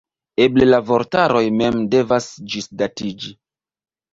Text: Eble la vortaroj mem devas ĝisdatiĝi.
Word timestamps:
Eble 0.45 0.65
la 0.69 0.79
vortaroj 0.87 1.43
mem 1.59 1.77
devas 1.97 2.31
ĝisdatiĝi. 2.55 3.35